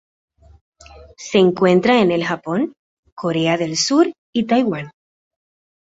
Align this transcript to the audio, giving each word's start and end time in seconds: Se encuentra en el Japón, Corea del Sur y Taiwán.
Se 1.17 1.37
encuentra 1.37 2.01
en 2.01 2.09
el 2.09 2.23
Japón, 2.25 2.73
Corea 3.13 3.55
del 3.57 3.77
Sur 3.77 4.11
y 4.33 4.45
Taiwán. 4.47 4.89